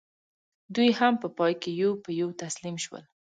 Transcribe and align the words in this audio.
دوی 0.75 0.89
هم 0.99 1.13
په 1.21 1.27
پای 1.37 1.53
کې 1.61 1.69
یو 1.81 1.91
په 2.03 2.09
یو 2.19 2.29
تسلیم 2.41 2.75
شول. 2.83 3.03